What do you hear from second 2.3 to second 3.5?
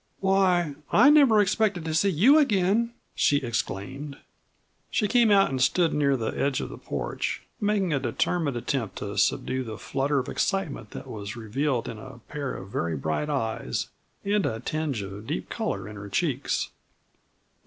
again!" she